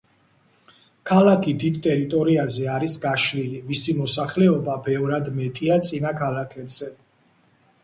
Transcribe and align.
ქალაქი 1.09 1.51
დიდ 1.63 1.77
ტერიტორიაზე 1.87 2.65
არის 2.77 2.95
გაშლილი 3.05 3.61
მისი 3.69 3.95
მოსახლეობა 4.01 4.81
ბევრად 4.89 5.31
მეტია 5.39 5.79
წინა 5.93 6.17
ქალაქებზე. 6.25 6.93